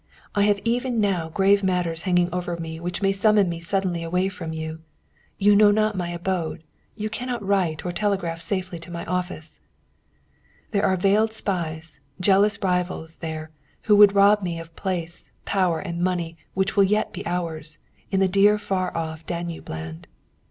I 0.33 0.45
have 0.45 0.59
even 0.65 0.99
now 0.99 1.29
grave 1.29 1.63
matters 1.63 2.01
hanging 2.09 2.27
over 2.33 2.57
me 2.57 2.79
which 2.79 3.03
may 3.03 3.11
summon 3.11 3.47
me 3.47 3.59
suddenly 3.59 4.01
away 4.01 4.29
from 4.29 4.51
you. 4.51 4.81
You 5.37 5.55
know 5.55 5.69
not 5.69 5.93
my 5.95 6.09
abode. 6.09 6.63
You 6.95 7.07
cannot 7.07 7.45
write 7.45 7.85
or 7.85 7.91
telegraph 7.91 8.41
safely 8.41 8.79
to 8.79 8.89
my 8.89 9.05
office. 9.05 9.59
"There 10.71 10.83
are 10.83 10.95
veiled 10.95 11.33
spies, 11.33 11.99
jealous 12.19 12.57
rivals, 12.63 13.17
there, 13.17 13.51
who 13.83 13.95
would 13.97 14.15
rob 14.15 14.41
me 14.41 14.59
of 14.59 14.75
place, 14.75 15.29
power, 15.45 15.77
and 15.77 15.99
the 15.99 16.03
money 16.03 16.35
which 16.55 16.75
will 16.75 16.83
yet 16.83 17.13
be 17.13 17.23
ours, 17.27 17.77
in 18.09 18.19
the 18.19 18.27
dear 18.27 18.57
far 18.57 18.97
off 18.97 19.23
Danube 19.27 19.69
land. 19.69 20.07